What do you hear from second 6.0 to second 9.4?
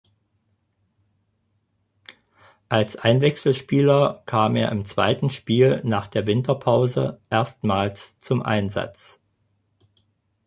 der Winterpause erstmals zum Einsatz.